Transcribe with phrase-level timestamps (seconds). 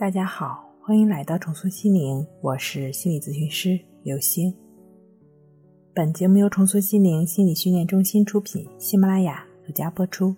[0.00, 4.50] 大家好，欢迎来到重塑心灵，我是心理咨询师刘星。
[5.92, 10.34] 本节目由重塑心灵心理训练中心出品，喜马拉雅独家播出。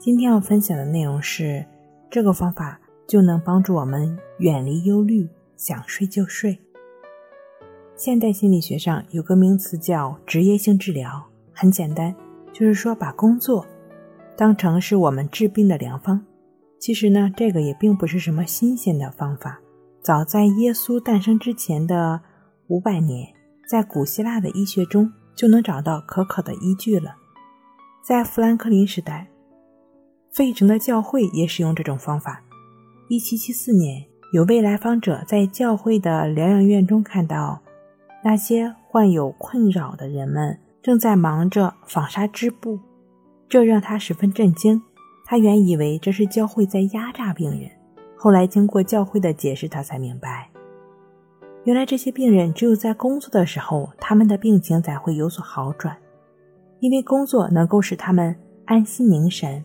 [0.00, 1.64] 今天要分享的内容是：
[2.10, 6.58] 这个方法就能帮助我们远离忧虑，想睡就睡。
[7.94, 12.12] 现代心理学上有个名词叫职业性治疗，很简单，
[12.52, 13.64] 就是说把工作
[14.36, 16.20] 当成是我们治病的良方。
[16.78, 19.60] 其实呢，这个也并不是什么新鲜的方法。
[20.02, 22.20] 早在耶稣诞生之前的
[22.68, 23.26] 五百年，
[23.68, 27.16] 在古希腊的医学中就能找到可考的依据了。
[28.04, 29.28] 在富兰克林时代，
[30.30, 32.42] 费城的教会也使用这种方法。
[33.08, 37.62] 一七七四年，有位来访者在教会的疗养院中看到
[38.22, 42.78] 那些患有困扰的人们正在忙着纺纱织布，
[43.48, 44.82] 这让他十分震惊。
[45.28, 47.68] 他原以为这是教会在压榨病人，
[48.16, 50.48] 后来经过教会的解释，他才明白，
[51.64, 55.96] 原来这些病人只有在工作的时候，他们的病情才会有所好转，
[56.78, 59.64] 因为工作能够使他们安心凝神。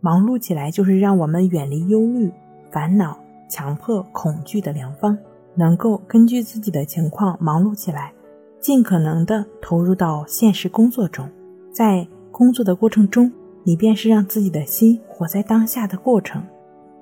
[0.00, 2.32] 忙碌起来就是让我们远离忧虑、
[2.70, 3.18] 烦恼、
[3.50, 5.18] 强迫、恐惧的良方，
[5.54, 8.14] 能够根据自己的情况忙碌起来，
[8.58, 11.28] 尽可能的投入到现实工作中，
[11.70, 13.30] 在工作的过程中。
[13.68, 16.42] 你便是让自己的心活在当下的过程，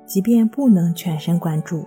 [0.05, 1.87] 即便不能全神贯注，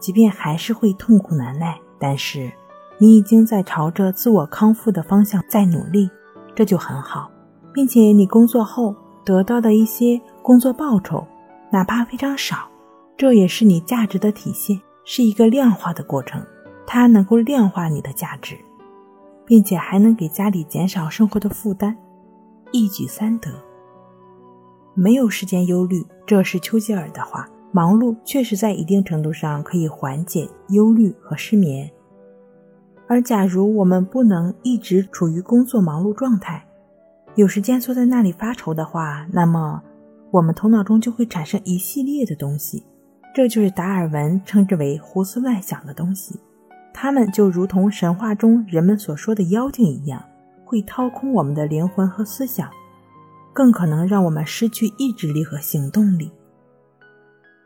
[0.00, 2.50] 即便还是会痛苦难耐，但是
[2.98, 6.10] 你已经在朝着自我康复的方向在努力，
[6.52, 7.30] 这就很好，
[7.72, 8.92] 并且你工作后
[9.24, 11.24] 得到的一些工作报酬，
[11.70, 12.68] 哪怕非常少，
[13.16, 16.44] 这也是你价值的体现，是一个量化的过程，
[16.88, 18.58] 它能够量化你的价值，
[19.46, 21.96] 并且还能给家里减少生活的负担，
[22.72, 23.48] 一举三得。
[25.00, 27.48] 没有时间忧虑，这是丘吉尔的话。
[27.70, 31.88] 忙碌确实在一定程度上可以缓解忧虑和失眠，
[33.06, 36.66] 而假如我们不能一直处于工作忙碌状态，
[37.36, 39.80] 有时间坐在那里发愁的话，那么
[40.32, 42.82] 我们头脑中就会产生一系列的东西，
[43.32, 46.40] 这就是达尔文称之为胡思乱想的东西。
[46.92, 50.20] 他们就如同神话中人们所说的妖精一样，
[50.64, 52.68] 会掏空我们的灵魂和思想。
[53.58, 56.30] 更可能让我们失去意志力和行动力。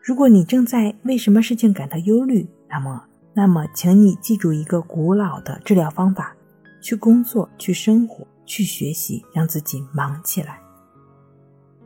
[0.03, 3.05] 如果你正在为什么事情感到忧虑，那么，
[3.35, 6.35] 那么，请你记住一个古老的治疗方法：
[6.81, 10.59] 去工作，去生活，去学习，让自己忙起来。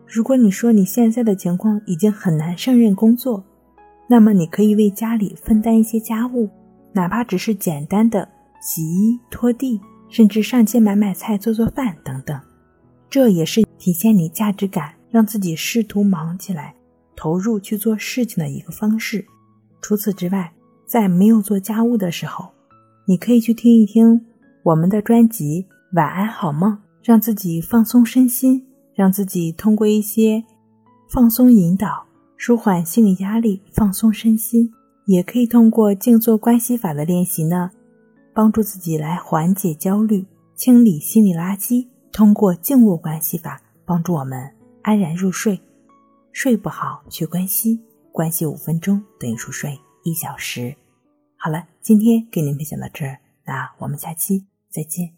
[0.06, 3.42] 如果你说你现在的情况已经很难胜任工作，
[4.06, 6.48] 那么你可以为家里分担一些家务，
[6.92, 8.28] 哪怕只是简单的
[8.62, 12.40] 洗衣、拖地，甚至上街买买菜、做做饭等等。
[13.08, 16.74] 这也是体现你价值感，让自己试图忙起来，
[17.14, 19.24] 投入去做事情的一个方式。
[19.80, 20.52] 除此之外，
[20.86, 22.50] 在没有做家务的时候，
[23.06, 24.26] 你可以去听一听
[24.62, 25.62] 我们的专辑
[25.96, 26.72] 《晚安好梦》，
[27.02, 30.44] 让自己放松身心，让自己通过一些
[31.08, 32.04] 放松引导，
[32.36, 34.72] 舒缓心理压力，放松身心。
[35.06, 37.70] 也可以通过静坐关系法的练习呢，
[38.34, 41.86] 帮助自己来缓解焦虑，清理心理垃圾。
[42.16, 44.50] 通过静卧关系法帮助我们
[44.80, 45.60] 安然入睡，
[46.32, 47.78] 睡不好去关系，
[48.10, 50.74] 关系五分钟等于熟睡一小时。
[51.36, 55.16] 好了，今天给您分享到这儿，那我们下期再见。